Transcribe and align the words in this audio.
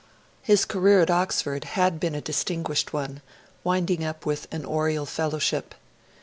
His 0.41 0.65
career 0.65 1.01
at 1.01 1.11
Oxford 1.11 1.63
had 1.63 1.99
been 1.99 2.15
a 2.15 2.21
distinguished 2.21 2.91
one, 2.91 3.21
winding 3.63 4.03
up 4.03 4.25
with 4.25 4.47
an 4.51 4.65
Oriel 4.65 5.05
fellowship. 5.05 5.75